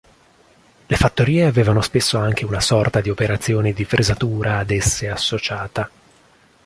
Le 0.87 0.95
fattorie 0.95 1.43
avevano 1.45 1.79
spesso 1.81 2.17
anche 2.17 2.43
una 2.43 2.59
sorta 2.59 3.01
di 3.01 3.11
operazione 3.11 3.71
di 3.71 3.83
fresatura 3.85 4.57
ad 4.57 4.71
esse 4.71 5.07
associata. 5.11 5.91